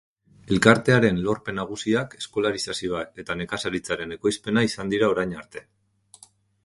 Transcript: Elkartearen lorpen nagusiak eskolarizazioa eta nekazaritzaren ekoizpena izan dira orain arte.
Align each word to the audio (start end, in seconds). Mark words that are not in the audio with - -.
Elkartearen 0.53 1.19
lorpen 1.27 1.59
nagusiak 1.61 2.15
eskolarizazioa 2.19 3.03
eta 3.25 3.37
nekazaritzaren 3.43 4.17
ekoizpena 4.17 4.65
izan 4.73 4.93
dira 4.95 5.13
orain 5.17 5.37
arte. 5.43 5.63